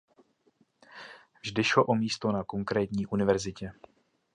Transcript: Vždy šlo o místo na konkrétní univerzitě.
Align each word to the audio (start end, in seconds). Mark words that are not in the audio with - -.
Vždy 1.43 1.63
šlo 1.63 1.85
o 1.85 1.95
místo 1.95 2.31
na 2.31 2.43
konkrétní 2.43 3.05
univerzitě. 3.07 3.71